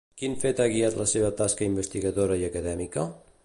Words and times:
Quin 0.19 0.35
fet 0.43 0.61
ha 0.63 0.65
guiat 0.75 0.97
la 1.01 1.05
seva 1.11 1.29
tasca 1.43 1.67
investigadora 1.73 2.39
i 2.41 2.47
acadèmica? 2.51 3.09